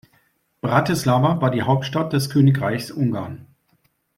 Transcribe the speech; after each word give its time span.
Bratislava 0.61 1.41
war 1.41 1.51
die 1.51 1.61
Hauptstadt 1.61 2.11
des 2.11 2.31
Königreichs 2.31 2.89
Ungarn. 2.89 3.45